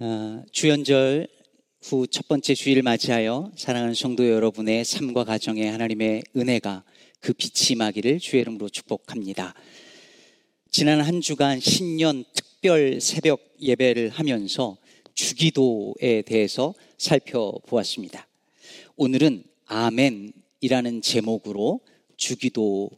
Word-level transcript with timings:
어, 0.00 0.42
주연절 0.50 1.28
후 1.84 2.08
첫 2.08 2.26
번째 2.26 2.52
주일을 2.52 2.82
맞이하여 2.82 3.52
사랑하는 3.54 3.94
성도 3.94 4.28
여러분의 4.28 4.84
삶과 4.84 5.22
가정에 5.22 5.68
하나님의 5.68 6.24
은혜가 6.36 6.82
그 7.20 7.32
빛이 7.32 7.74
임하기를 7.76 8.18
주의 8.18 8.40
이름으로 8.40 8.68
축복합니다. 8.70 9.54
지난 10.68 11.00
한 11.00 11.20
주간 11.20 11.60
신년 11.60 12.24
특별 12.34 13.00
새벽 13.00 13.54
예배를 13.60 14.08
하면서 14.08 14.78
주기도에 15.14 16.22
대해서 16.22 16.74
살펴보았습니다. 16.98 18.26
오늘은 18.96 19.44
아멘이라는 19.66 21.02
제목으로 21.02 21.80
주기도 22.16 22.90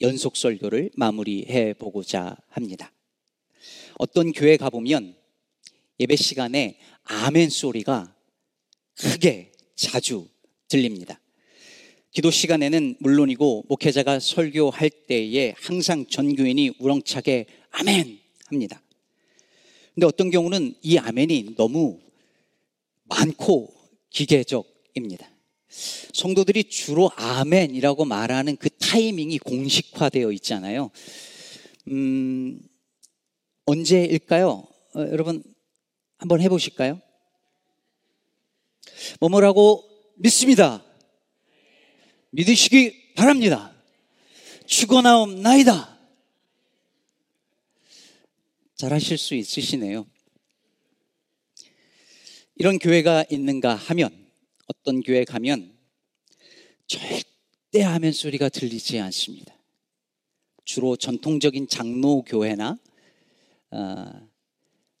연속 0.00 0.38
설교를 0.38 0.90
마무리해 0.94 1.74
보고자 1.74 2.38
합니다. 2.48 2.92
어떤 3.98 4.32
교회 4.32 4.56
가보면 4.56 5.20
예배 6.00 6.16
시간에 6.16 6.78
아멘 7.04 7.50
소리가 7.50 8.14
크게 8.94 9.52
자주 9.76 10.28
들립니다. 10.68 11.20
기도 12.10 12.30
시간에는 12.30 12.96
물론이고 12.98 13.66
목회자가 13.68 14.20
설교할 14.20 14.90
때에 14.90 15.54
항상 15.56 16.06
전교인이 16.06 16.74
우렁차게 16.78 17.46
아멘 17.70 18.18
합니다. 18.46 18.82
근데 19.94 20.06
어떤 20.06 20.30
경우는 20.30 20.74
이 20.82 20.98
아멘이 20.98 21.54
너무 21.56 22.00
많고 23.04 23.74
기계적입니다. 24.10 25.30
성도들이 26.12 26.64
주로 26.64 27.10
아멘이라고 27.16 28.04
말하는 28.04 28.56
그 28.56 28.68
타이밍이 28.70 29.38
공식화되어 29.38 30.32
있잖아요. 30.32 30.90
음, 31.88 32.60
언제일까요? 33.64 34.66
어, 34.94 35.00
여러분 35.10 35.42
한번 36.22 36.40
해보실까요? 36.40 37.02
뭐뭐라고 39.18 39.82
믿습니다. 40.14 40.84
믿으시기 42.30 43.14
바랍니다. 43.14 43.74
죽어나옵나이다. 44.66 45.98
잘 48.76 48.92
하실 48.92 49.18
수 49.18 49.34
있으시네요. 49.34 50.06
이런 52.54 52.78
교회가 52.78 53.24
있는가 53.28 53.74
하면 53.74 54.30
어떤 54.68 55.00
교회 55.00 55.24
가면 55.24 55.76
절대 56.86 57.82
아멘 57.82 58.12
소리가 58.12 58.48
들리지 58.48 59.00
않습니다. 59.00 59.58
주로 60.64 60.94
전통적인 60.96 61.66
장로 61.66 62.22
교회나 62.22 62.78
어, 63.72 64.31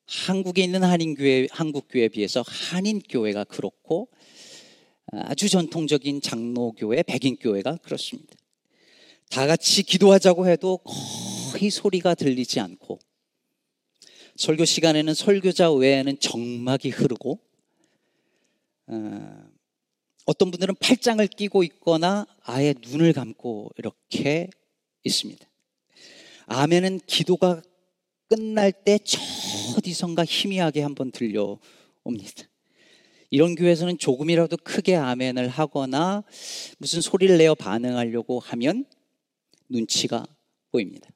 한국에 0.06 0.62
있는 0.62 0.82
한인교회, 0.82 1.48
한국교회에 1.50 2.08
비해서 2.08 2.44
한인교회가 2.46 3.44
그렇고 3.44 4.08
아주 5.12 5.48
전통적인 5.48 6.20
장로교회, 6.20 7.02
백인교회가 7.02 7.78
그렇습니다. 7.78 8.34
다 9.30 9.46
같이 9.46 9.82
기도하자고 9.82 10.48
해도 10.48 10.78
거의 10.78 11.70
소리가 11.70 12.14
들리지 12.14 12.60
않고 12.60 12.98
설교 14.36 14.64
시간에는 14.64 15.14
설교자 15.14 15.72
외에는 15.72 16.18
정막이 16.18 16.90
흐르고 16.90 17.38
어, 18.88 19.52
어떤 20.26 20.50
분들은 20.50 20.74
팔짱을 20.76 21.28
끼고 21.28 21.62
있거나 21.64 22.26
아예 22.42 22.74
눈을 22.80 23.12
감고 23.12 23.70
이렇게 23.76 24.48
있습니다. 25.04 25.46
아멘은 26.46 27.00
기도가 27.06 27.62
끝날 28.28 28.72
때 28.72 28.98
어디선가 29.76 30.24
희미하게 30.24 30.82
한번 30.82 31.10
들려옵니다. 31.10 32.48
이런 33.30 33.54
교회에서는 33.54 33.98
조금이라도 33.98 34.58
크게 34.58 34.94
아멘을 34.94 35.48
하거나 35.48 36.22
무슨 36.78 37.00
소리를 37.00 37.38
내어 37.38 37.54
반응하려고 37.54 38.40
하면 38.40 38.84
눈치가 39.68 40.26
보입니다. 40.70 41.08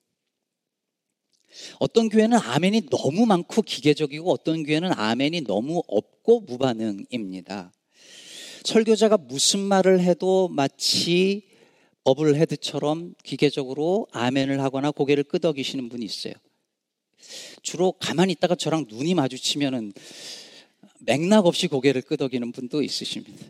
어떤 1.78 2.08
교회는 2.08 2.38
아멘이 2.38 2.88
너무 2.90 3.26
많고 3.26 3.62
기계적이고 3.62 4.30
어떤 4.30 4.62
교회는 4.62 4.92
아멘이 4.92 5.42
너무 5.42 5.82
없고 5.86 6.40
무반응입니다. 6.40 7.72
설교자가 8.64 9.16
무슨 9.18 9.60
말을 9.60 10.00
해도 10.00 10.48
마치 10.48 11.42
버블헤드처럼 12.04 13.14
기계적으로 13.22 14.06
아멘을 14.12 14.60
하거나 14.62 14.90
고개를 14.90 15.24
끄덕이시는 15.24 15.88
분이 15.88 16.04
있어요. 16.04 16.34
주로 17.62 17.92
가만히 17.92 18.32
있다가 18.32 18.54
저랑 18.54 18.86
눈이 18.88 19.14
마주치면은 19.14 19.92
맥락 21.00 21.46
없이 21.46 21.68
고개를 21.68 22.02
끄덕이는 22.02 22.52
분도 22.52 22.82
있으십니다. 22.82 23.44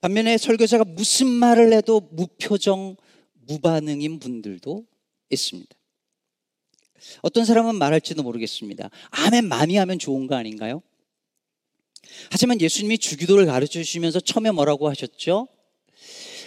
반면에 0.00 0.38
설교자가 0.38 0.84
무슨 0.84 1.26
말을 1.28 1.72
해도 1.72 2.00
무표정, 2.12 2.96
무반응인 3.46 4.18
분들도 4.18 4.84
있습니다. 5.30 5.74
어떤 7.22 7.44
사람은 7.44 7.76
말할지도 7.76 8.22
모르겠습니다. 8.22 8.90
아멘 9.10 9.46
많이 9.46 9.76
하면 9.76 9.98
좋은 9.98 10.26
거 10.26 10.34
아닌가요? 10.34 10.82
하지만 12.30 12.60
예수님이 12.60 12.98
주기도를 12.98 13.46
가르쳐 13.46 13.82
주시면서 13.82 14.20
처음에 14.20 14.50
뭐라고 14.50 14.88
하셨죠? 14.88 15.48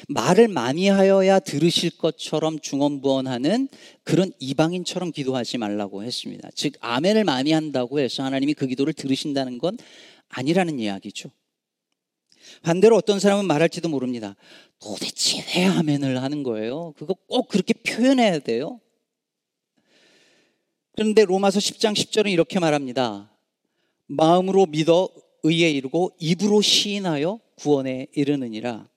말을 0.07 0.47
많이 0.47 0.87
하여야 0.87 1.39
들으실 1.39 1.97
것처럼 1.97 2.59
중언부언하는 2.59 3.67
그런 4.03 4.31
이방인처럼 4.39 5.11
기도하지 5.11 5.57
말라고 5.57 6.03
했습니다. 6.03 6.49
즉 6.55 6.73
아멘을 6.79 7.23
많이 7.23 7.51
한다고 7.51 7.99
해서 7.99 8.23
하나님이 8.23 8.53
그 8.53 8.67
기도를 8.67 8.93
들으신다는 8.93 9.57
건 9.57 9.77
아니라는 10.29 10.79
이야기죠. 10.79 11.31
반대로 12.61 12.95
어떤 12.95 13.19
사람은 13.19 13.45
말할지도 13.45 13.89
모릅니다. 13.89 14.35
도대체 14.79 15.43
왜 15.55 15.65
아멘을 15.65 16.21
하는 16.21 16.43
거예요? 16.43 16.93
그거 16.97 17.13
꼭 17.27 17.47
그렇게 17.47 17.73
표현해야 17.73 18.39
돼요? 18.39 18.79
그런데 20.95 21.25
로마서 21.25 21.59
10장 21.59 21.93
10절은 21.93 22.31
이렇게 22.31 22.59
말합니다. 22.59 23.31
마음으로 24.07 24.66
믿어 24.66 25.09
의에 25.43 25.69
이르고 25.71 26.11
입으로 26.19 26.61
시인하여 26.61 27.39
구원에 27.55 28.07
이르느니라. 28.13 28.89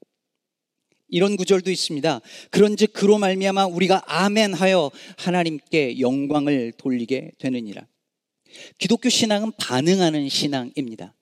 이런 1.13 1.37
구절도 1.37 1.71
있습니다. 1.71 2.21
그런즉 2.51 2.95
그로 2.95 3.19
말미암아 3.19 3.67
우리가 3.67 4.03
아멘하여 4.07 4.91
하나님께 5.19 6.01
영광을 6.01 6.73
돌리게 6.79 7.33
되느니라. 7.39 7.87
기독교 8.79 9.11
신앙은 9.11 9.53
반응하는 9.59 10.29
신앙입니다. 10.31 11.15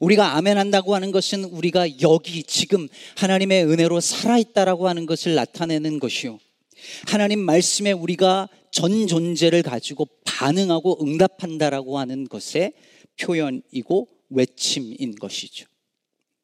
우리가 0.00 0.36
아멘한다고 0.36 0.94
하는 0.94 1.12
것은 1.12 1.44
우리가 1.44 2.00
여기 2.02 2.42
지금 2.42 2.88
하나님의 3.16 3.64
은혜로 3.64 4.00
살아있다라고 4.00 4.86
하는 4.86 5.06
것을 5.06 5.34
나타내는 5.34 5.98
것이요. 5.98 6.38
하나님 7.06 7.40
말씀에 7.40 7.92
우리가 7.92 8.48
전 8.70 9.06
존재를 9.06 9.62
가지고 9.62 10.06
반응하고 10.26 11.02
응답한다라고 11.02 11.98
하는 11.98 12.28
것의 12.28 12.74
표현이고 13.18 14.08
외침인 14.28 15.14
것이죠. 15.14 15.69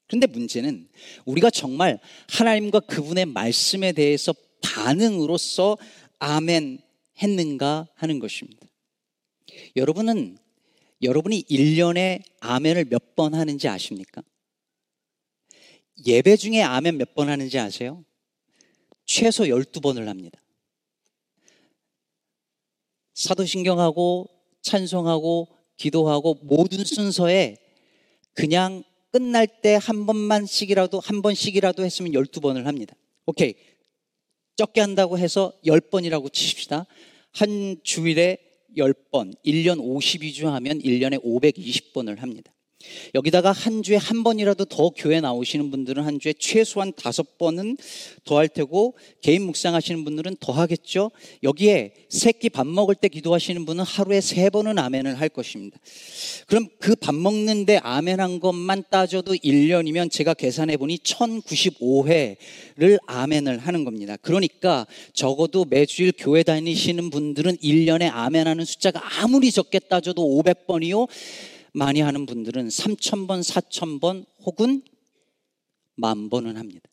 그런데 0.07 0.27
문제는 0.27 0.89
우리가 1.25 1.51
정말 1.51 1.99
하나님과 2.29 2.81
그분의 2.81 3.27
말씀에 3.27 3.93
대해서 3.93 4.35
반응으로서 4.63 5.79
아멘 6.19 6.79
했는가 7.23 7.89
하는 7.95 8.19
것입니다. 8.19 8.67
여러분은 9.77 10.39
여러분이 11.03 11.45
1년에 11.45 12.23
아멘을 12.41 12.87
몇 12.87 13.15
번 13.17 13.35
하는지 13.35 13.67
아십니까? 13.69 14.23
예배 16.07 16.37
중에 16.37 16.63
아멘 16.63 16.99
몇 16.99 17.15
번 17.15 17.29
하는지 17.31 17.59
아세요? 17.59 18.05
최소 19.07 19.45
12번을 19.45 20.05
합니다. 20.07 20.39
사도신경하고 23.15 24.29
찬송하고 24.63 25.49
기도하고 25.77 26.35
모든 26.43 26.85
순서에 26.85 27.57
그냥 28.35 28.83
끝날 29.17 29.47
때 29.47 29.79
한 29.79 30.05
번만씩이라도 30.05 31.01
한 31.01 31.23
번씩이라도 31.23 31.83
했으면 31.83 32.13
12번을 32.13 32.65
합니다. 32.65 32.95
오케이. 33.25 33.55
적게 34.57 34.83
한다고 34.83 35.19
해서 35.19 35.55
10번이라고 35.65 36.31
치십시다. 36.31 36.85
한 37.33 37.79
주일에 37.83 38.37
10번, 38.77 39.35
1년 39.43 39.79
52주 39.81 40.45
하면 40.45 40.81
1년에 40.81 41.25
520번을 41.25 42.19
합니다. 42.19 42.53
여기다가 43.15 43.53
한 43.53 43.83
주에 43.83 43.97
한 43.97 44.23
번이라도 44.23 44.67
더 44.67 44.91
교회 44.91 45.21
나오시는 45.21 45.71
분들은 45.71 46.05
한 46.05 46.21
주에 46.21 46.35
최소한 46.39 46.93
다섯 46.95 47.39
번은 47.39 47.79
더 48.25 48.37
할 48.37 48.49
테고 48.49 48.95
개인 49.23 49.47
묵상하시는 49.47 50.05
분들은 50.05 50.37
더 50.41 50.53
하겠죠. 50.53 51.11
여기에 51.43 51.95
새끼 52.11 52.51
밥 52.51 52.67
먹을 52.67 52.95
때 52.95 53.09
기도하시는 53.09 53.65
분은 53.65 53.83
하루에 53.83 54.21
세 54.21 54.51
번은 54.51 54.79
아멘을 54.79 55.19
할 55.19 55.31
것입니다. 55.31 55.79
그럼 56.47 56.69
그 56.79 56.95
밥 57.07 57.15
먹는데 57.15 57.79
아멘한 57.79 58.41
것만 58.41 58.85
따져도 58.91 59.35
1년이면 59.35 60.11
제가 60.11 60.35
계산해 60.35 60.77
보니 60.77 60.99
1095회를 60.99 62.99
아멘을 63.07 63.59
하는 63.59 63.85
겁니다. 63.85 64.17
그러니까 64.21 64.87
적어도 65.13 65.65
매주일 65.65 66.13
교회 66.17 66.43
다니시는 66.43 67.11
분들은 67.11 67.59
1년에 67.59 68.11
아멘하는 68.13 68.65
숫자가 68.65 69.23
아무리 69.23 69.53
적게 69.53 69.79
따져도 69.79 70.23
500번이요. 70.43 71.07
많이 71.77 72.01
하는 72.01 72.25
분들은 72.25 72.69
3,000번, 72.69 73.43
4,000번 73.43 74.25
혹은 74.39 74.83
만 75.95 76.31
번은 76.31 76.57
합니다. 76.57 76.89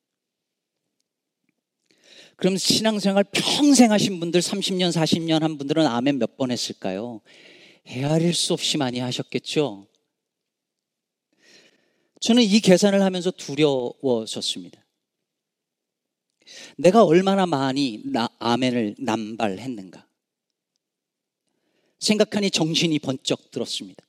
그럼 2.36 2.58
신앙생활 2.58 3.24
평생 3.32 3.94
하신 3.94 4.20
분들 4.20 4.42
30년, 4.42 4.92
40년 4.92 5.40
한 5.40 5.58
분들은 5.58 5.88
아멘 5.88 6.20
몇 6.20 6.36
번 6.36 6.52
했을까요? 6.52 7.22
헤아릴 7.88 8.34
수 8.34 8.52
없이 8.52 8.78
많이 8.78 9.00
하셨겠죠? 9.00 9.88
저는 12.20 12.44
이 12.44 12.60
계산을 12.60 13.02
하면서 13.02 13.32
두려워졌습니다. 13.32 14.86
내가 16.78 17.06
얼마나 17.06 17.46
많이 17.46 18.02
나, 18.04 18.28
아멘을 18.40 18.96
남발했는가. 19.00 20.06
생각하니 22.00 22.52
정신이 22.52 23.00
번쩍 23.00 23.50
들었습니다. 23.52 24.04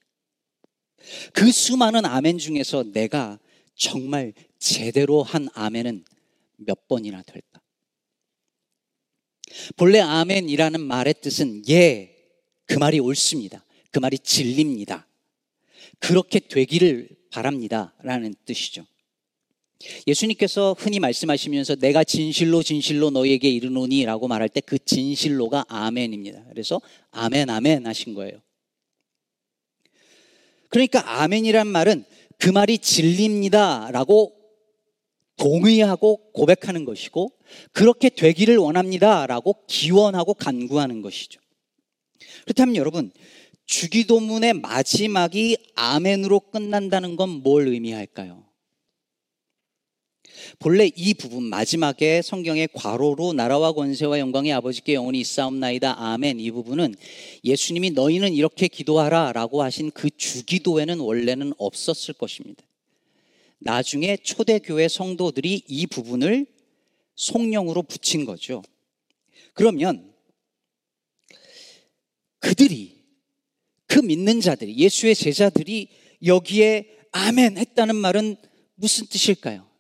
그 1.33 1.51
수많은 1.51 2.05
아멘 2.05 2.39
중에서 2.39 2.85
내가 2.93 3.39
정말 3.75 4.33
제대로 4.59 5.23
한 5.23 5.49
아멘은 5.55 6.05
몇 6.57 6.89
번이나 6.89 7.23
될까? 7.23 7.61
본래 9.77 10.01
아멘이라는 10.01 10.81
말의 10.81 11.15
뜻은 11.21 11.69
예, 11.69 12.15
그 12.67 12.79
말이 12.79 12.99
옳습니다. 12.99 13.65
그 13.91 13.99
말이 13.99 14.19
진리입니다. 14.19 15.07
그렇게 15.99 16.41
되기를 16.41 17.09
바랍니다. 17.31 17.95
라는 18.03 18.35
뜻이죠. 18.45 18.87
예수님께서 20.07 20.75
흔히 20.79 20.99
말씀하시면서 20.99 21.77
내가 21.77 22.05
진실로 22.05 22.63
진실로 22.63 23.11
너에게 23.11 23.49
이르노니 23.51 24.05
라고 24.05 24.29
말할 24.29 24.49
때 24.49 24.61
그 24.61 24.79
진실로가 24.79 25.67
아멘입니다. 25.69 26.45
그래서 26.49 26.81
아멘, 27.11 27.51
아멘 27.51 27.87
하신 27.87 28.15
거예요. 28.15 28.41
그러니까 30.75 31.23
아멘이란 31.23 31.69
말은 31.69 32.05
그 32.37 32.51
말이 32.51 32.79
진리입니다. 32.79 33.93
라고 33.93 34.35
동의하고 35.37 36.33
고백하는 36.33 36.85
것이고 36.85 37.31
그렇게 37.71 38.09
되기를 38.09 38.57
원합니다. 38.57 39.29
라고 39.29 39.55
기원하고 39.69 40.35
간구하는 40.35 41.01
것이죠. 41.01 41.41
그렇다면 42.43 42.75
여러분, 42.75 43.13
주기도문의 43.67 44.55
마지막이 44.55 45.57
아멘으로 45.77 46.41
끝난다는 46.41 47.15
건 47.15 47.29
뭘 47.29 47.69
의미할까요? 47.69 48.45
본래 50.59 50.91
이 50.95 51.15
부분 51.15 51.45
마지막에 51.45 52.23
성경의 52.23 52.69
괄호로 52.75 53.33
나라와 53.33 53.73
권세와 53.73 54.19
영광의 54.19 54.53
아버지께 54.53 54.95
영원히 54.95 55.21
있사옵나이다 55.21 55.95
아멘 55.99 56.41
이 56.41 56.51
부분은 56.51 56.95
예수님이 57.45 57.91
너희는 57.91 58.33
이렇게 58.33 58.69
기도하라라고 58.69 59.63
하신 59.63 59.91
그 59.91 60.11
주기도에는 60.11 61.01
원래는 61.01 61.53
없었을 61.59 62.15
것입니다. 62.15 62.63
나중에 63.59 64.17
초대교회 64.17 64.89
성도들이 64.89 65.63
이 65.67 65.87
부분을 65.87 66.47
송령으로 67.15 67.83
붙인 67.83 68.25
거죠. 68.25 68.63
그러면 69.55 70.13
그들이 72.41 73.03
그 73.87 74.01
믿는 74.01 74.41
자들이 74.41 74.77
예수의 74.77 75.15
제자들이 75.15 75.89
여기에 76.25 76.89
아멘 77.13 77.57
했다는 77.57 77.97
말은 77.97 78.37
무슨 78.75 79.07
뜻일까요? 79.07 79.74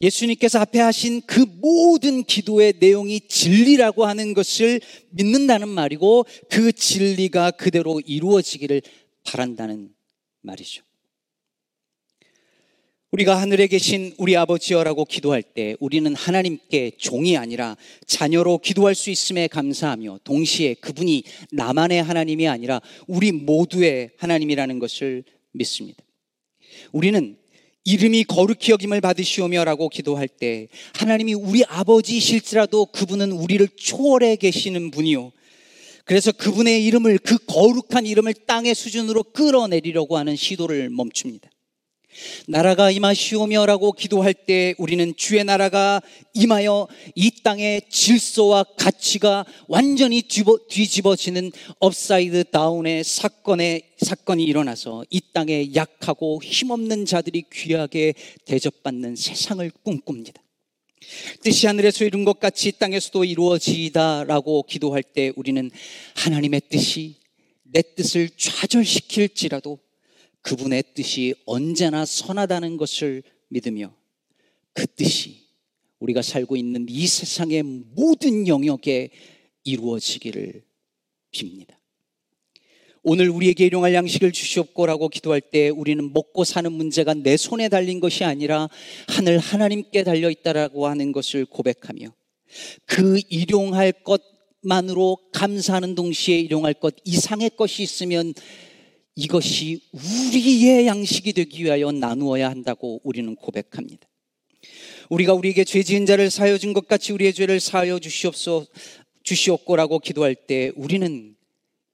예수님께서 0.00 0.60
앞에 0.60 0.80
하신 0.80 1.22
그 1.26 1.40
모든 1.40 2.24
기도의 2.24 2.74
내용이 2.78 3.20
진리라고 3.28 4.06
하는 4.06 4.32
것을 4.32 4.80
믿는다는 5.10 5.68
말이고 5.68 6.24
그 6.48 6.72
진리가 6.72 7.52
그대로 7.52 8.00
이루어지기를 8.00 8.82
바란다는 9.24 9.92
말이죠. 10.40 10.82
우리가 13.12 13.40
하늘에 13.40 13.66
계신 13.66 14.14
우리 14.18 14.36
아버지여라고 14.36 15.04
기도할 15.04 15.42
때 15.42 15.74
우리는 15.80 16.14
하나님께 16.14 16.92
종이 16.96 17.36
아니라 17.36 17.76
자녀로 18.06 18.58
기도할 18.58 18.94
수 18.94 19.10
있음에 19.10 19.48
감사하며 19.48 20.20
동시에 20.22 20.74
그분이 20.74 21.24
나만의 21.50 22.04
하나님이 22.04 22.46
아니라 22.46 22.80
우리 23.08 23.32
모두의 23.32 24.10
하나님이라는 24.16 24.78
것을 24.78 25.24
믿습니다. 25.50 26.04
우리는 26.92 27.36
이름이 27.90 28.24
거룩히 28.24 28.70
여김을 28.70 29.00
받으시오며라고 29.00 29.88
기도할 29.88 30.28
때 30.28 30.68
하나님이 30.94 31.34
우리 31.34 31.64
아버지실지라도 31.64 32.86
그분은 32.86 33.32
우리를 33.32 33.66
초월해 33.76 34.36
계시는 34.36 34.92
분이요. 34.92 35.32
그래서 36.04 36.32
그분의 36.32 36.84
이름을 36.86 37.18
그 37.18 37.38
거룩한 37.46 38.06
이름을 38.06 38.34
땅의 38.46 38.74
수준으로 38.74 39.24
끌어내리려고 39.24 40.16
하는 40.16 40.36
시도를 40.36 40.90
멈춥니다. 40.90 41.49
나라가 42.46 42.90
임하시오며라고 42.90 43.92
기도할 43.92 44.34
때 44.34 44.74
우리는 44.78 45.14
주의 45.16 45.42
나라가 45.44 46.02
임하여 46.34 46.88
이 47.14 47.30
땅의 47.42 47.82
질서와 47.88 48.64
가치가 48.76 49.44
완전히 49.68 50.22
뒤집어, 50.22 51.16
지는 51.16 51.52
upside 51.78 52.44
down의 52.44 53.04
사건에 53.04 53.82
사건이 53.98 54.44
일어나서 54.44 55.04
이 55.10 55.20
땅에 55.32 55.74
약하고 55.74 56.40
힘없는 56.42 57.06
자들이 57.06 57.44
귀하게 57.52 58.14
대접받는 58.46 59.16
세상을 59.16 59.70
꿈꿉니다. 59.82 60.42
뜻이 61.42 61.66
하늘에서 61.66 62.04
이룬 62.04 62.24
것 62.24 62.38
같이 62.40 62.72
땅에서도 62.72 63.24
이루어지다라고 63.24 64.64
기도할 64.64 65.02
때 65.02 65.32
우리는 65.36 65.70
하나님의 66.14 66.62
뜻이 66.68 67.16
내 67.62 67.82
뜻을 67.82 68.30
좌절시킬지라도 68.36 69.78
그분의 70.42 70.84
뜻이 70.94 71.34
언제나 71.46 72.04
선하다는 72.04 72.76
것을 72.76 73.22
믿으며 73.48 73.94
그 74.72 74.86
뜻이 74.86 75.48
우리가 75.98 76.22
살고 76.22 76.56
있는 76.56 76.86
이 76.88 77.06
세상의 77.06 77.62
모든 77.62 78.48
영역에 78.48 79.10
이루어지기를 79.64 80.62
빕니다. 81.32 81.80
오늘 83.02 83.30
우리에게 83.30 83.64
일용할 83.66 83.94
양식을 83.94 84.32
주시옵고라고 84.32 85.08
기도할 85.08 85.40
때 85.40 85.70
우리는 85.70 86.12
먹고 86.12 86.44
사는 86.44 86.70
문제가 86.70 87.14
내 87.14 87.36
손에 87.36 87.70
달린 87.70 87.98
것이 87.98 88.24
아니라 88.24 88.68
하늘 89.08 89.38
하나님께 89.38 90.04
달려 90.04 90.30
있다라고 90.30 90.86
하는 90.86 91.12
것을 91.12 91.46
고백하며 91.46 92.12
그 92.84 93.20
일용할 93.30 93.94
것만으로 94.62 95.18
감사하는 95.32 95.94
동시에 95.94 96.40
일용할 96.40 96.74
것 96.74 96.94
이상의 97.04 97.52
것이 97.56 97.82
있으면 97.82 98.34
이것이 99.16 99.80
우리의 99.92 100.86
양식이 100.86 101.32
되기 101.32 101.64
위하여 101.64 101.92
나누어야 101.92 102.48
한다고 102.48 103.00
우리는 103.04 103.34
고백합니다. 103.36 104.08
우리가 105.10 105.34
우리에게 105.34 105.64
죄 105.64 105.82
지은 105.82 106.06
자를 106.06 106.30
사여 106.30 106.58
준 106.58 106.72
것 106.72 106.86
같이 106.86 107.12
우리의 107.12 107.34
죄를 107.34 107.60
사여 107.60 107.98
주시옵소 107.98 108.66
주시옵고라고 109.22 109.98
기도할 109.98 110.34
때 110.34 110.72
우리는 110.76 111.36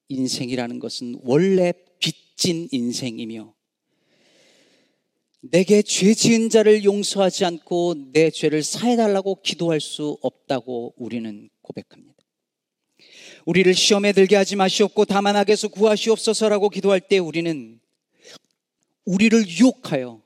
인생이라는 0.08 0.78
것은 0.78 1.20
원래 1.24 1.72
빚진 1.98 2.68
인생이며 2.70 3.54
내게 5.40 5.82
죄 5.82 6.12
지은 6.14 6.50
자를 6.50 6.84
용서하지 6.84 7.44
않고 7.44 8.12
내 8.12 8.30
죄를 8.30 8.62
사해 8.62 8.96
달라고 8.96 9.40
기도할 9.42 9.80
수 9.80 10.18
없다고 10.22 10.94
우리는 10.96 11.48
고백합니다. 11.62 12.15
우리를 13.46 13.72
시험에 13.74 14.12
들게 14.12 14.36
하지 14.36 14.56
마시옵고 14.56 15.04
다만 15.04 15.36
악에서 15.36 15.68
구하시옵소서라고 15.68 16.68
기도할 16.68 17.00
때 17.00 17.18
우리는 17.18 17.80
우리를 19.04 19.48
유혹하여 19.48 20.20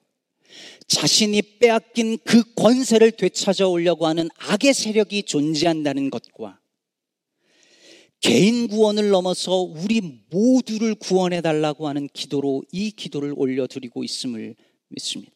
자신이 0.88 1.42
빼앗긴 1.60 2.18
그 2.24 2.42
권세를 2.54 3.12
되찾아오려고 3.12 4.06
하는 4.06 4.28
악의 4.38 4.72
세력이 4.74 5.24
존재한다는 5.24 6.10
것과 6.10 6.58
개인 8.20 8.68
구원을 8.68 9.10
넘어서 9.10 9.60
우리 9.60 10.00
모두를 10.30 10.94
구원해 10.94 11.42
달라고 11.42 11.88
하는 11.88 12.08
기도로 12.12 12.64
이 12.72 12.90
기도를 12.90 13.34
올려드리고 13.36 14.02
있음을 14.02 14.56
믿습니다. 14.88 15.32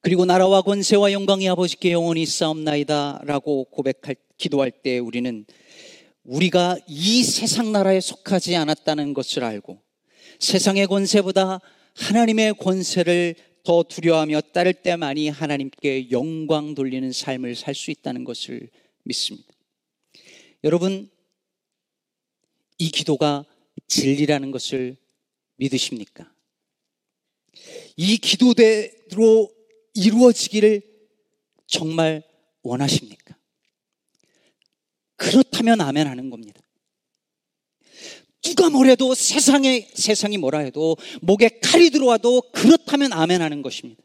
그리고 0.00 0.24
나라와 0.24 0.62
권세와 0.62 1.12
영광이 1.12 1.48
아버지께 1.48 1.92
영원히 1.92 2.26
싸움나이다라고 2.26 3.64
고백할 3.64 4.16
기도할 4.36 4.70
때 4.70 4.98
우리는 4.98 5.44
우리가 6.28 6.78
이 6.86 7.24
세상 7.24 7.72
나라에 7.72 8.00
속하지 8.00 8.54
않았다는 8.54 9.14
것을 9.14 9.44
알고 9.44 9.80
세상의 10.38 10.86
권세보다 10.86 11.58
하나님의 11.94 12.54
권세를 12.58 13.34
더 13.64 13.82
두려워하며 13.82 14.42
따를 14.52 14.74
때만이 14.74 15.30
하나님께 15.30 16.10
영광 16.10 16.74
돌리는 16.74 17.12
삶을 17.12 17.54
살 17.56 17.74
수 17.74 17.90
있다는 17.90 18.24
것을 18.24 18.68
믿습니다. 19.04 19.48
여러분, 20.64 21.10
이 22.76 22.90
기도가 22.90 23.46
진리라는 23.86 24.50
것을 24.50 24.96
믿으십니까? 25.56 26.30
이 27.96 28.18
기도대로 28.18 29.50
이루어지기를 29.94 30.82
정말 31.66 32.22
원하십니까? 32.62 33.17
그렇다면 35.18 35.82
아멘 35.82 36.06
하는 36.06 36.30
겁니다. 36.30 36.62
누가 38.42 38.70
뭐래도 38.70 39.14
세상에, 39.14 39.86
세상이 39.92 40.38
뭐라 40.38 40.60
해도 40.60 40.96
목에 41.20 41.60
칼이 41.62 41.90
들어와도 41.90 42.42
그렇다면 42.52 43.12
아멘 43.12 43.42
하는 43.42 43.60
것입니다. 43.60 44.02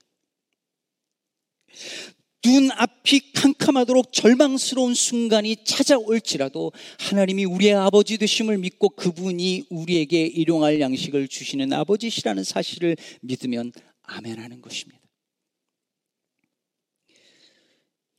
눈앞이 2.45 3.31
캄캄하도록 3.33 4.11
절망스러운 4.11 4.95
순간이 4.95 5.63
찾아올지라도 5.63 6.73
하나님이 6.99 7.45
우리의 7.45 7.73
아버지 7.73 8.17
되심을 8.17 8.57
믿고 8.57 8.89
그분이 8.89 9.67
우리에게 9.69 10.25
일용할 10.25 10.81
양식을 10.81 11.29
주시는 11.29 11.71
아버지시라는 11.71 12.43
사실을 12.43 12.97
믿으면 13.21 13.71
아멘 14.01 14.39
하는 14.39 14.61
것입니다. 14.61 15.02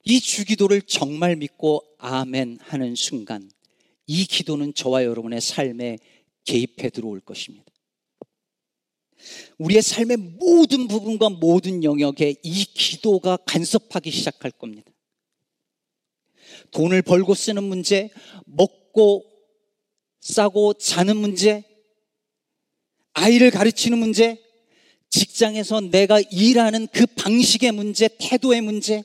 이 0.04 0.20
주기도를 0.20 0.82
정말 0.82 1.37
믿고 1.37 1.82
아멘 1.99 2.58
하는 2.61 2.94
순간 2.94 3.50
이 4.06 4.26
기도는 4.26 4.75
저와 4.75 5.04
여러분의 5.04 5.40
삶에 5.40 5.99
개입해 6.44 6.90
들어올 6.90 7.20
것입니다. 7.20 7.64
우리의 9.58 9.80
삶의 9.80 10.18
모든 10.38 10.88
부분과 10.88 11.30
모든 11.30 11.82
영역에 11.82 12.34
이 12.42 12.64
기도가 12.64 13.38
간섭하기 13.38 14.11
시작할 14.11 14.50
겁니다. 14.50 14.92
돈을 16.70 17.00
벌고 17.00 17.34
쓰는 17.34 17.64
문제, 17.64 18.11
먹고 18.44 19.25
싸고 20.20 20.75
자는 20.75 21.16
문제, 21.16 21.64
아이를 23.14 23.50
가르치는 23.50 23.96
문제, 23.96 24.42
직장에서 25.08 25.80
내가 25.80 26.20
일하는 26.20 26.88
그 26.88 27.06
방식의 27.06 27.73
문제, 27.73 28.08
태도의 28.18 28.61
문제, 28.61 29.02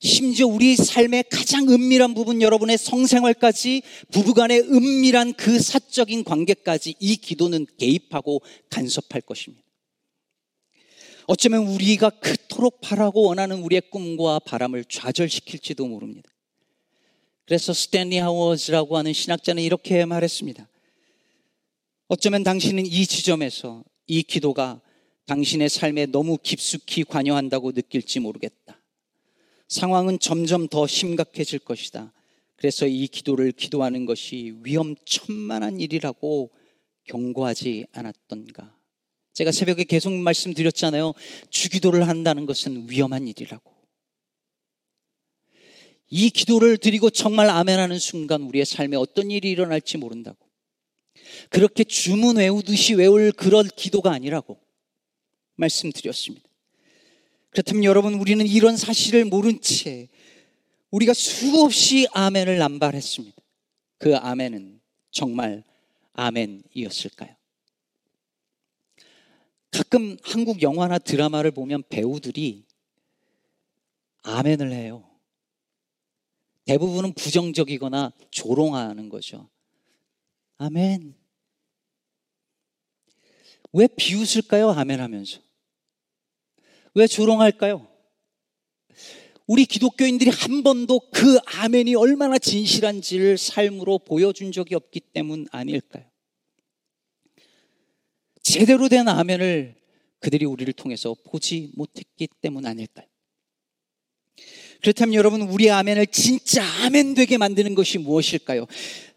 심지어 0.00 0.46
우리 0.46 0.76
삶의 0.76 1.24
가장 1.30 1.68
은밀한 1.68 2.14
부분 2.14 2.40
여러분의 2.40 2.78
성생활까지 2.78 3.82
부부간의 4.12 4.60
은밀한 4.60 5.34
그 5.34 5.58
사적인 5.58 6.22
관계까지 6.22 6.94
이 7.00 7.16
기도는 7.16 7.66
개입하고 7.78 8.42
간섭할 8.70 9.22
것입니다. 9.22 9.64
어쩌면 11.26 11.66
우리가 11.66 12.10
그토록 12.10 12.80
바라고 12.80 13.24
원하는 13.24 13.60
우리의 13.62 13.82
꿈과 13.90 14.38
바람을 14.40 14.84
좌절시킬지도 14.84 15.86
모릅니다. 15.86 16.30
그래서 17.44 17.72
스탠리 17.72 18.18
하워즈라고 18.18 18.96
하는 18.96 19.12
신학자는 19.12 19.62
이렇게 19.62 20.04
말했습니다. 20.04 20.68
어쩌면 22.06 22.44
당신은 22.44 22.86
이 22.86 23.04
지점에서 23.04 23.84
이 24.06 24.22
기도가 24.22 24.80
당신의 25.26 25.68
삶에 25.68 26.06
너무 26.06 26.38
깊숙이 26.42 27.04
관여한다고 27.04 27.72
느낄지 27.72 28.20
모르겠다. 28.20 28.77
상황은 29.68 30.18
점점 30.18 30.66
더 30.68 30.86
심각해질 30.86 31.60
것이다. 31.60 32.12
그래서 32.56 32.86
이 32.86 33.06
기도를 33.06 33.52
기도하는 33.52 34.06
것이 34.06 34.56
위험천만한 34.62 35.80
일이라고 35.80 36.50
경고하지 37.04 37.86
않았던가. 37.92 38.76
제가 39.32 39.52
새벽에 39.52 39.84
계속 39.84 40.12
말씀드렸잖아요. 40.12 41.12
주기도를 41.50 42.08
한다는 42.08 42.46
것은 42.46 42.90
위험한 42.90 43.28
일이라고. 43.28 43.72
이 46.10 46.30
기도를 46.30 46.78
드리고 46.78 47.10
정말 47.10 47.48
아멘하는 47.50 47.98
순간 47.98 48.42
우리의 48.42 48.64
삶에 48.64 48.96
어떤 48.96 49.30
일이 49.30 49.50
일어날지 49.50 49.98
모른다고. 49.98 50.38
그렇게 51.50 51.84
주문 51.84 52.38
외우듯이 52.38 52.94
외울 52.94 53.30
그런 53.30 53.68
기도가 53.76 54.10
아니라고 54.12 54.58
말씀드렸습니다. 55.56 56.47
그렇다면 57.50 57.84
여러분, 57.84 58.14
우리는 58.14 58.46
이런 58.46 58.76
사실을 58.76 59.24
모른 59.24 59.60
채 59.60 60.08
우리가 60.90 61.12
수없이 61.14 62.06
아멘을 62.12 62.58
남발했습니다. 62.58 63.36
그 63.98 64.16
아멘은 64.16 64.80
정말 65.10 65.64
아멘이었을까요? 66.12 67.36
가끔 69.70 70.16
한국 70.22 70.62
영화나 70.62 70.98
드라마를 70.98 71.50
보면 71.50 71.82
배우들이 71.88 72.64
아멘을 74.22 74.72
해요. 74.72 75.04
대부분은 76.64 77.14
부정적이거나 77.14 78.12
조롱하는 78.30 79.08
거죠. 79.08 79.48
아멘. 80.58 81.14
왜 83.72 83.86
비웃을까요? 83.86 84.70
아멘 84.70 85.00
하면서. 85.00 85.40
왜 86.94 87.06
조롱할까요? 87.06 87.86
우리 89.46 89.64
기독교인들이 89.64 90.30
한 90.30 90.62
번도 90.62 91.10
그 91.10 91.38
아멘이 91.46 91.94
얼마나 91.94 92.38
진실한지를 92.38 93.38
삶으로 93.38 93.98
보여준 93.98 94.52
적이 94.52 94.74
없기 94.74 95.00
때문 95.00 95.46
아닐까요? 95.50 96.04
제대로 98.42 98.88
된 98.88 99.08
아멘을 99.08 99.74
그들이 100.20 100.44
우리를 100.44 100.72
통해서 100.74 101.14
보지 101.24 101.72
못했기 101.76 102.28
때문 102.40 102.66
아닐까요? 102.66 103.06
그렇다면 104.82 105.14
여러분, 105.14 105.42
우리 105.42 105.70
아멘을 105.70 106.06
진짜 106.08 106.62
아멘 106.84 107.14
되게 107.14 107.36
만드는 107.38 107.74
것이 107.74 107.98
무엇일까요? 107.98 108.66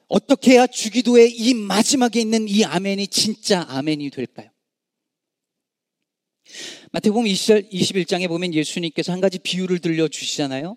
어떻게 0.08 0.54
해야 0.54 0.68
주기도의 0.68 1.32
이 1.32 1.54
마지막에 1.54 2.20
있는 2.20 2.48
이 2.48 2.64
아멘이 2.64 3.08
진짜 3.08 3.66
아멘이 3.70 4.10
될까요? 4.10 4.50
마태복음 6.94 7.24
21장에 7.24 8.28
보면 8.28 8.54
예수님께서 8.54 9.14
한 9.14 9.22
가지 9.22 9.40
비유를 9.40 9.80
들려주시잖아요. 9.80 10.76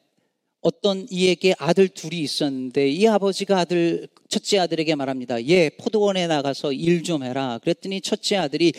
어떤 0.60 1.06
이에게 1.10 1.54
아들 1.58 1.88
둘이 1.88 2.20
있었는데 2.20 2.88
이 2.88 3.06
아버지가 3.08 3.58
아들 3.58 4.06
첫째 4.28 4.58
아들에게 4.58 4.94
말합니다. 4.94 5.44
예, 5.46 5.70
포도원에 5.70 6.26
나가서 6.28 6.72
일 6.72 7.02
좀 7.02 7.24
해라. 7.24 7.58
그랬더니 7.62 8.00
첫째 8.00 8.36
아들이 8.36 8.72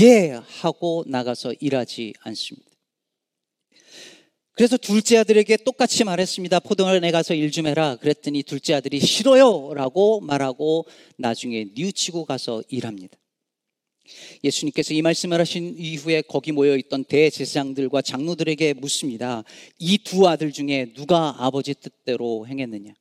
예 0.00 0.30
하고 0.60 1.04
나가서 1.06 1.52
일하지 1.60 2.14
않습니다. 2.20 2.68
그래서 4.52 4.76
둘째 4.78 5.18
아들에게 5.18 5.58
똑같이 5.58 6.02
말했습니다. 6.04 6.60
포도원에 6.60 7.10
가서 7.10 7.34
일 7.34 7.50
좀 7.50 7.66
해라. 7.66 7.96
그랬더니 7.96 8.42
둘째 8.42 8.72
아들이 8.74 9.00
싫어요 9.00 9.74
라고 9.74 10.20
말하고 10.20 10.86
나중에 11.18 11.66
뉘우치고 11.74 12.24
가서 12.24 12.62
일합니다. 12.68 13.18
예수님께서 14.44 14.94
이 14.94 15.02
말씀을 15.02 15.40
하신 15.40 15.76
이후에 15.78 16.22
거기 16.22 16.52
모여 16.52 16.76
있던 16.76 17.04
대제사장들과 17.04 18.02
장로들에게 18.02 18.74
묻습니다. 18.74 19.44
이 19.78 19.98
두 19.98 20.26
아들 20.28 20.52
중에 20.52 20.92
누가 20.94 21.36
아버지 21.38 21.74
뜻대로 21.74 22.46
행했느냐? 22.46 22.92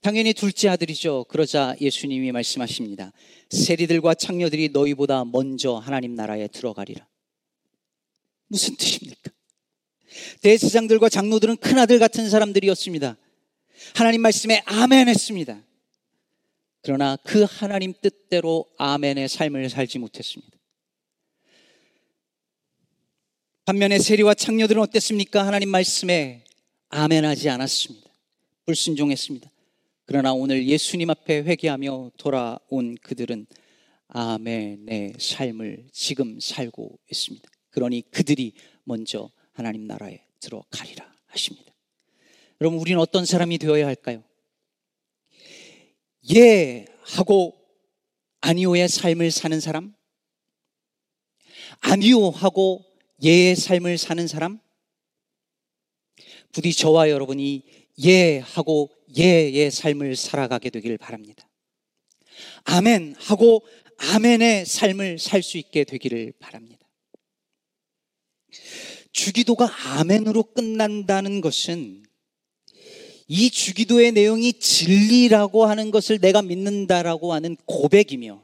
당연히 0.00 0.32
둘째 0.32 0.68
아들이죠. 0.68 1.26
그러자 1.28 1.74
예수님이 1.80 2.32
말씀하십니다. 2.32 3.12
세리들과 3.50 4.14
창녀들이 4.14 4.70
너희보다 4.70 5.24
먼저 5.24 5.74
하나님 5.74 6.14
나라에 6.14 6.48
들어가리라. 6.48 7.06
무슨 8.48 8.76
뜻입니까? 8.76 9.30
대제사장들과 10.42 11.08
장로들은 11.08 11.56
큰아들 11.56 11.98
같은 11.98 12.28
사람들이었습니다. 12.28 13.16
하나님 13.94 14.20
말씀에 14.22 14.62
아멘 14.66 15.08
했습니다. 15.08 15.62
그러나 16.82 17.16
그 17.24 17.44
하나님 17.48 17.94
뜻대로 18.00 18.66
아멘의 18.76 19.28
삶을 19.28 19.70
살지 19.70 19.98
못했습니다. 19.98 20.58
반면에 23.64 24.00
세리와 24.00 24.34
창녀들은 24.34 24.82
어땠습니까? 24.82 25.46
하나님 25.46 25.68
말씀에 25.68 26.44
아멘하지 26.88 27.48
않았습니다. 27.48 28.10
불순종했습니다. 28.66 29.50
그러나 30.04 30.32
오늘 30.32 30.66
예수님 30.66 31.10
앞에 31.10 31.42
회개하며 31.44 32.12
돌아온 32.16 32.96
그들은 33.00 33.46
아멘의 34.08 35.14
삶을 35.18 35.86
지금 35.92 36.40
살고 36.40 36.98
있습니다. 37.10 37.48
그러니 37.70 38.02
그들이 38.10 38.52
먼저 38.84 39.30
하나님 39.52 39.86
나라에 39.86 40.24
들어가리라 40.40 41.10
하십니다. 41.26 41.72
여러분, 42.60 42.78
우리는 42.78 43.00
어떤 43.00 43.24
사람이 43.24 43.58
되어야 43.58 43.86
할까요? 43.86 44.22
예 46.30 46.86
하고 47.00 47.54
아니오의 48.40 48.88
삶을 48.88 49.30
사는 49.30 49.58
사람? 49.60 49.94
아니오 51.80 52.30
하고 52.30 52.84
예의 53.22 53.56
삶을 53.56 53.98
사는 53.98 54.26
사람? 54.28 54.60
부디 56.52 56.72
저와 56.72 57.10
여러분이 57.10 57.62
예 58.04 58.38
하고 58.38 58.90
예의 59.16 59.70
삶을 59.70 60.16
살아가게 60.16 60.70
되길 60.70 60.98
바랍니다. 60.98 61.48
아멘 62.64 63.16
하고 63.18 63.66
아멘의 63.98 64.66
삶을 64.66 65.18
살 65.18 65.42
수 65.42 65.58
있게 65.58 65.84
되기를 65.84 66.32
바랍니다. 66.38 66.86
주기도가 69.12 69.68
아멘으로 69.98 70.42
끝난다는 70.54 71.40
것은 71.40 72.01
이 73.28 73.50
주기도의 73.50 74.12
내용이 74.12 74.54
진리라고 74.54 75.66
하는 75.66 75.90
것을 75.90 76.18
내가 76.18 76.42
믿는다라고 76.42 77.32
하는 77.32 77.56
고백이며 77.66 78.42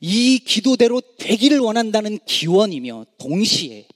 이 0.00 0.38
기도대로 0.38 1.00
되기를 1.18 1.58
원한다는 1.58 2.18
기원이며 2.26 3.06
동시에 3.18 3.86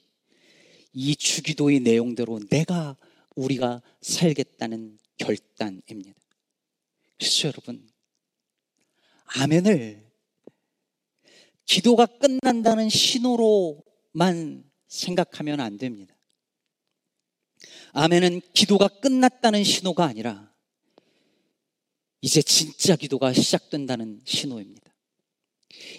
이 0.93 1.15
주기도의 1.15 1.81
내용대로 1.81 2.39
내가 2.49 2.97
우리가 3.35 3.81
살겠다는 4.01 4.97
결단입니다. 5.17 6.19
그래서 7.17 7.47
여러분, 7.47 7.87
아멘을 9.25 10.09
기도가 11.65 12.05
끝난다는 12.05 12.89
신호로만 12.89 14.63
생각하면 14.87 15.59
안 15.59 15.77
됩니다. 15.77 16.15
아멘은 17.93 18.41
기도가 18.53 18.87
끝났다는 18.87 19.63
신호가 19.63 20.05
아니라 20.05 20.51
이제 22.21 22.41
진짜 22.41 22.95
기도가 22.95 23.33
시작된다는 23.33 24.21
신호입니다. 24.25 24.89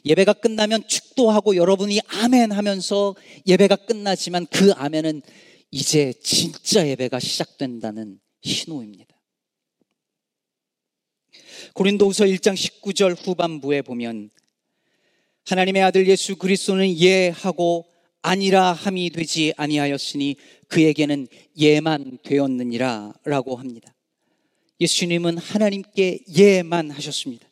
예배가 0.05 0.35
끝나면 0.35 0.87
축도하고 0.87 1.57
여러분이 1.57 2.00
아멘 2.07 2.52
하면서 2.52 3.14
예배가 3.47 3.76
끝나지만 3.76 4.47
그 4.50 4.73
아멘은 4.73 5.23
이제 5.71 6.12
진짜 6.23 6.87
예배가 6.87 7.21
시작된다는 7.21 8.21
신호입니다. 8.43 9.17
고린도후서 11.75 12.25
1장 12.25 12.55
19절 12.55 13.17
후반부에 13.26 13.83
보면 13.83 14.31
하나님의 15.47 15.83
아들 15.83 16.07
예수 16.09 16.37
그리스도는 16.37 16.97
예하고 16.97 17.87
아니라 18.23 18.73
함이 18.73 19.11
되지 19.11 19.53
아니하였으니 19.57 20.37
그에게는 20.69 21.27
예만 21.59 22.19
되었느니라라고 22.23 23.57
합니다. 23.57 23.95
예수님은 24.81 25.39
하나님께 25.39 26.21
예만 26.37 26.91
하셨습니다. 26.91 27.49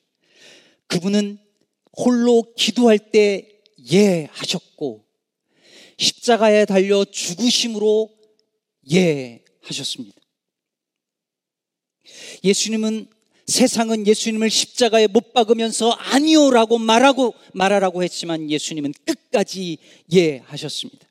그분은 0.87 1.39
홀로 1.97 2.55
기도할 2.57 2.99
때 2.99 3.61
예하셨고 3.91 5.05
십자가에 5.99 6.65
달려 6.65 7.05
죽으심으로 7.05 8.11
예하셨습니다. 8.91 10.17
예수님은 12.45 13.09
세상은 13.49 14.07
예수님을 14.07 14.51
십자가에 14.51 15.07
못 15.07 15.33
박으면서 15.33 15.91
아니오라고 15.93 16.77
말하고 16.77 17.35
말하라고 17.55 18.03
했지만 18.03 18.51
예수님은 18.51 18.93
끝까지 19.07 19.79
예 20.13 20.39
하셨습니다. 20.39 21.09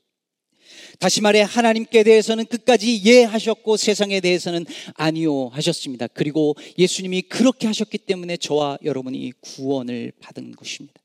다시 1.00 1.22
말해 1.22 1.42
하나님께 1.42 2.04
대해서는 2.04 2.46
끝까지 2.46 3.02
예 3.06 3.24
하셨고 3.24 3.76
세상에 3.76 4.20
대해서는 4.20 4.66
아니요 4.94 5.48
하셨습니다. 5.48 6.06
그리고 6.06 6.56
예수님이 6.78 7.24
그렇게 7.24 7.66
하셨기 7.66 7.98
때문에 7.98 8.38
저와 8.38 8.78
여러분이 8.84 9.34
구원을 9.42 10.14
받은 10.20 10.52
것입니다. 10.52 11.02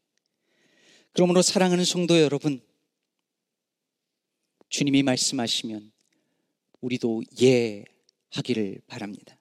그러므로 1.12 1.40
사랑하는 1.40 1.84
성도 1.86 2.20
여러분, 2.20 2.60
주님이 4.68 5.02
말씀하시면 5.02 5.92
우리도 6.82 7.22
예 7.42 7.84
하기를 8.30 8.82
바랍니다. 8.86 9.38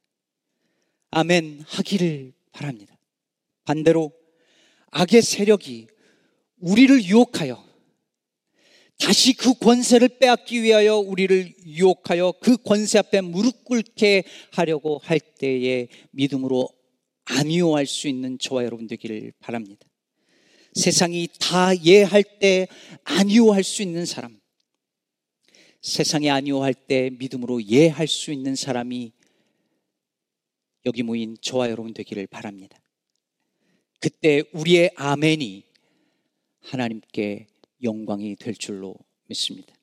아멘 1.11 1.65
하기를 1.67 2.33
바랍니다. 2.53 2.97
반대로 3.65 4.13
악의 4.91 5.21
세력이 5.21 5.87
우리를 6.59 7.03
유혹하여 7.03 7.71
다시 8.97 9.33
그 9.33 9.53
권세를 9.55 10.19
빼앗기 10.19 10.63
위하여 10.63 10.97
우리를 10.97 11.53
유혹하여 11.65 12.33
그 12.39 12.55
권세 12.57 12.99
앞에 12.99 13.21
무릎 13.21 13.65
꿇게 13.65 14.23
하려고 14.51 14.99
할 15.03 15.19
때에 15.19 15.87
믿음으로 16.11 16.69
아니오할 17.25 17.87
수 17.87 18.07
있는 18.07 18.37
저와 18.39 18.63
여러분 18.63 18.87
되기를 18.87 19.33
바랍니다. 19.39 19.85
세상이 20.73 21.27
다 21.39 21.75
예할 21.83 22.23
때 22.39 22.67
아니오할 23.03 23.63
수 23.63 23.81
있는 23.81 24.05
사람, 24.05 24.39
세상이 25.81 26.29
아니오할 26.29 26.73
때 26.73 27.09
믿음으로 27.17 27.63
예할 27.63 28.07
수 28.07 28.31
있는 28.31 28.55
사람이 28.55 29.11
여기 30.85 31.03
모인 31.03 31.37
저와 31.41 31.69
여러분 31.69 31.93
되기를 31.93 32.27
바랍니다. 32.27 32.79
그때 33.99 34.43
우리의 34.53 34.91
아멘이 34.95 35.63
하나님께 36.61 37.47
영광이 37.83 38.35
될 38.37 38.55
줄로 38.55 38.95
믿습니다. 39.27 39.75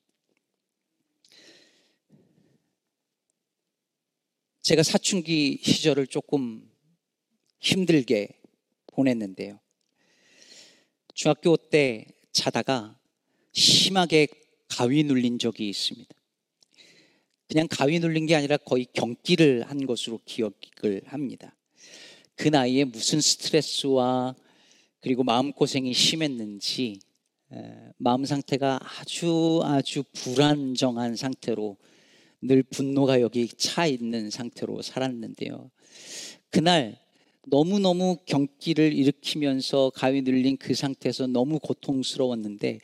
제가 4.62 4.82
사춘기 4.82 5.60
시절을 5.62 6.08
조금 6.08 6.70
힘들게 7.60 8.40
보냈는데요. 8.88 9.60
중학교 11.14 11.56
때 11.56 12.06
자다가 12.32 12.98
심하게 13.52 14.28
가위 14.68 15.02
눌린 15.04 15.38
적이 15.38 15.70
있습니다. 15.70 16.17
그냥 17.48 17.66
가위 17.70 17.98
눌린 17.98 18.26
게 18.26 18.34
아니라 18.34 18.58
거의 18.58 18.86
경기를 18.92 19.62
한 19.62 19.86
것으로 19.86 20.20
기억을 20.24 21.02
합니다. 21.06 21.54
그 22.34 22.48
나이에 22.48 22.84
무슨 22.84 23.20
스트레스와 23.20 24.34
그리고 25.00 25.24
마음고생이 25.24 25.92
심했는지 25.94 27.00
마음 27.96 28.24
상태가 28.26 28.78
아주 28.82 29.60
아주 29.64 30.04
불안정한 30.12 31.16
상태로 31.16 31.76
늘 32.42 32.62
분노가 32.62 33.20
여기 33.20 33.48
차 33.48 33.86
있는 33.86 34.30
상태로 34.30 34.82
살았는데요. 34.82 35.70
그날 36.50 36.98
너무너무 37.46 38.18
경기를 38.26 38.92
일으키면서 38.92 39.90
가위 39.94 40.20
눌린 40.20 40.58
그 40.58 40.74
상태에서 40.74 41.26
너무 41.26 41.58
고통스러웠는데 41.58 42.78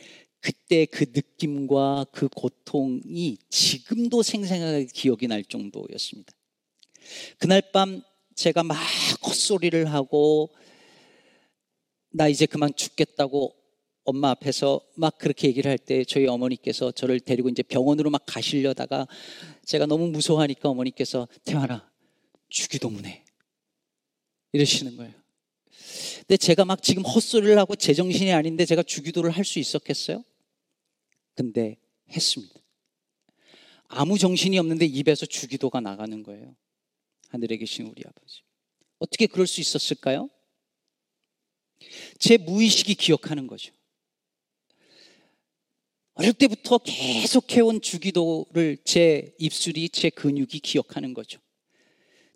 그때 0.44 0.84
그 0.84 1.06
느낌과 1.10 2.04
그 2.12 2.28
고통이 2.28 3.38
지금도 3.48 4.22
생생하게 4.22 4.88
기억이 4.92 5.26
날 5.26 5.42
정도였습니다. 5.42 6.30
그날 7.38 7.62
밤 7.72 8.02
제가 8.34 8.62
막 8.62 8.74
헛소리를 9.26 9.90
하고 9.90 10.50
나 12.10 12.28
이제 12.28 12.44
그만 12.44 12.74
죽겠다고 12.76 13.56
엄마 14.04 14.28
앞에서 14.30 14.82
막 14.96 15.16
그렇게 15.16 15.48
얘기를 15.48 15.70
할 15.70 15.78
때 15.78 16.04
저희 16.04 16.26
어머니께서 16.26 16.92
저를 16.92 17.20
데리고 17.20 17.48
이제 17.48 17.62
병원으로 17.62 18.10
막 18.10 18.24
가시려다가 18.26 19.06
제가 19.64 19.86
너무 19.86 20.08
무서워하니까 20.08 20.68
어머니께서 20.68 21.26
태환아 21.44 21.90
주기도문해 22.50 23.24
이러시는 24.52 24.98
거예요. 24.98 25.14
근데 26.18 26.36
제가 26.36 26.66
막 26.66 26.82
지금 26.82 27.02
헛소리를 27.02 27.58
하고 27.58 27.74
제정신이 27.76 28.30
아닌데 28.34 28.66
제가 28.66 28.82
주기도를 28.82 29.30
할 29.30 29.46
수 29.46 29.58
있었겠어요? 29.58 30.22
근데 31.34 31.76
했습니다. 32.10 32.54
아무 33.88 34.18
정신이 34.18 34.58
없는데 34.58 34.86
입에서 34.86 35.26
주기도가 35.26 35.80
나가는 35.80 36.22
거예요. 36.22 36.54
하늘에 37.28 37.56
계신 37.56 37.86
우리 37.86 38.02
아버지. 38.06 38.42
어떻게 38.98 39.26
그럴 39.26 39.46
수 39.46 39.60
있었을까요? 39.60 40.28
제 42.18 42.36
무의식이 42.36 42.94
기억하는 42.94 43.46
거죠. 43.46 43.72
어릴 46.14 46.32
때부터 46.32 46.78
계속 46.78 47.50
해온 47.52 47.80
주기도를 47.80 48.78
제 48.84 49.34
입술이, 49.38 49.88
제 49.88 50.10
근육이 50.10 50.60
기억하는 50.60 51.12
거죠. 51.12 51.40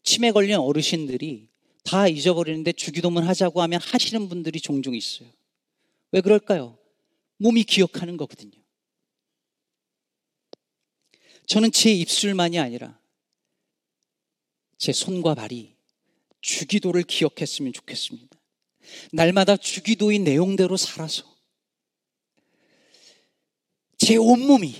치매 0.02 0.32
걸린 0.32 0.56
어르신들이 0.56 1.48
다 1.84 2.08
잊어버리는데 2.08 2.72
주기도문 2.72 3.22
하자고 3.22 3.62
하면 3.62 3.80
하시는 3.80 4.28
분들이 4.28 4.60
종종 4.60 4.94
있어요. 4.94 5.28
왜 6.10 6.20
그럴까요? 6.20 6.76
몸이 7.36 7.64
기억하는 7.64 8.16
거거든요. 8.16 8.60
저는 11.48 11.72
제 11.72 11.90
입술만이 11.90 12.58
아니라 12.58 13.00
제 14.76 14.92
손과 14.92 15.34
발이 15.34 15.74
주기도를 16.42 17.02
기억했으면 17.04 17.72
좋겠습니다. 17.72 18.38
날마다 19.12 19.56
주기도의 19.56 20.18
내용대로 20.18 20.76
살아서 20.76 21.24
제 23.96 24.16
온몸이, 24.16 24.74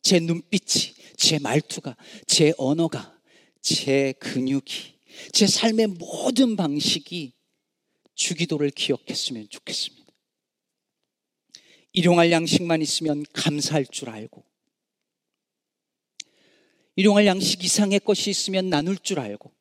제 0.00 0.18
눈빛이, 0.18 0.94
제 1.16 1.38
말투가, 1.38 1.94
제 2.26 2.54
언어가, 2.56 3.20
제 3.60 4.12
근육이, 4.18 4.94
제 5.32 5.46
삶의 5.46 5.88
모든 5.88 6.56
방식이 6.56 7.34
주기도를 8.14 8.70
기억했으면 8.70 9.48
좋겠습니다. 9.50 10.10
일용할 11.92 12.32
양식만 12.32 12.80
있으면 12.80 13.24
감사할 13.34 13.86
줄 13.86 14.08
알고, 14.08 14.53
일용할 16.96 17.26
양식 17.26 17.64
이상의 17.64 18.00
것이 18.00 18.30
있으면 18.30 18.70
나눌 18.70 18.96
줄 18.96 19.20
알고, 19.20 19.52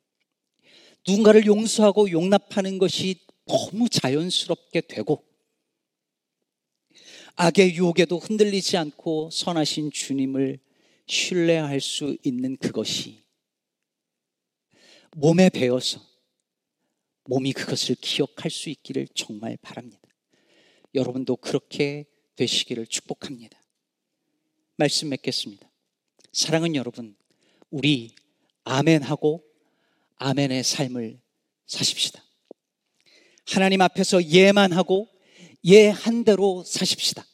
누군가를 1.08 1.46
용서하고 1.46 2.12
용납하는 2.12 2.78
것이 2.78 3.20
너무 3.46 3.90
자연스럽게 3.90 4.82
되고 4.82 5.24
악의 7.36 7.76
유혹에도 7.76 8.20
흔들리지 8.20 8.78
않고 8.78 9.30
선하신 9.32 9.92
주님을 9.92 10.60
신뢰할 11.08 11.82
수 11.82 12.16
있는 12.24 12.56
그것이 12.58 13.24
몸에 15.16 15.50
배어서 15.50 16.02
몸이 17.26 17.54
그것을 17.54 17.96
기억할 18.00 18.52
수 18.52 18.70
있기를 18.70 19.08
정말 19.14 19.58
바랍니다. 19.62 20.02
여러분도 20.94 21.38
그렇게 21.38 22.06
되시기를 22.36 22.88
축복합니다. 22.88 23.62
말씀 24.76 25.10
맺겠습니다. 25.10 25.70
사랑은 26.32 26.76
여러분, 26.76 27.16
우리 27.74 28.14
아멘하고 28.66 29.44
아멘의 30.18 30.64
삶을 30.64 31.20
사십시다. 31.66 32.24
하나님 33.48 33.82
앞에서 33.82 34.24
예만 34.24 34.72
하고 34.72 35.10
예한 35.66 36.24
대로 36.24 36.64
사십시다. 36.64 37.26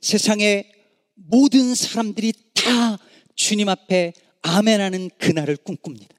세상의 0.00 0.70
모든 1.14 1.74
사람들이 1.74 2.32
다 2.54 2.98
주님 3.34 3.68
앞에 3.68 4.12
아멘하는 4.42 5.10
그날을 5.18 5.56
꿈꿉니다. 5.56 6.14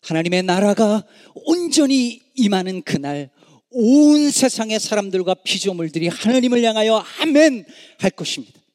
하나님의 0.00 0.44
나라가 0.44 1.04
온전히 1.34 2.22
임하는 2.36 2.80
그날 2.82 3.30
온 3.68 4.30
세상의 4.30 4.80
사람들과 4.80 5.34
피조물들이 5.34 6.08
하나님을 6.08 6.62
향하여 6.64 7.04
아멘 7.20 7.66
할 7.98 8.10
것입니다. 8.12 8.65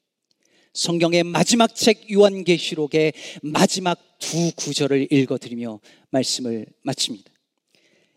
성경의 0.73 1.23
마지막 1.23 1.75
책 1.75 2.12
요한계시록의 2.12 3.13
마지막 3.41 3.99
두 4.19 4.51
구절을 4.55 5.12
읽어드리며 5.12 5.79
말씀을 6.10 6.67
마칩니다. 6.84 7.31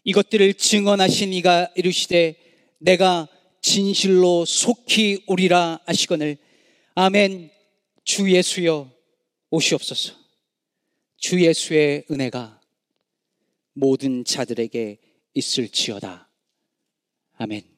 이것들을 0.05 0.55
증언하신 0.55 1.33
이가 1.33 1.71
이르시되 1.75 2.37
내가 2.79 3.29
진실로 3.63 4.45
속히 4.45 5.25
오리라 5.27 5.81
하시거늘 5.87 6.37
아멘 6.95 7.51
주 8.05 8.31
예수여 8.31 8.93
오시옵소서 9.51 10.15
주 11.17 11.43
예수의 11.43 12.05
은혜가 12.11 12.61
모든 13.73 14.25
자들에게 14.25 14.99
있을지어다. 15.35 16.31
아멘. 17.37 17.74